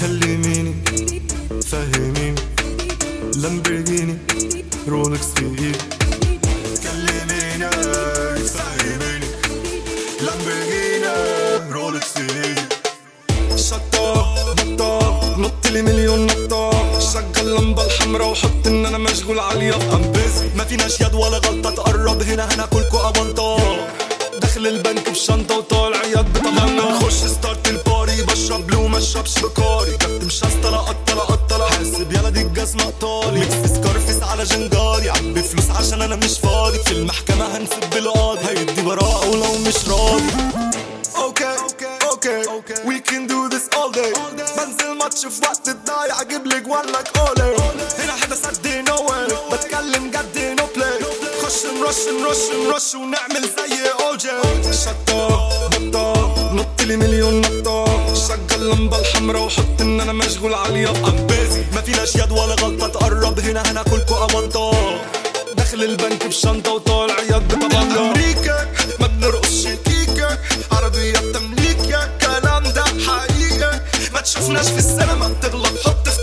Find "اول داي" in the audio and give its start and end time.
43.74-44.12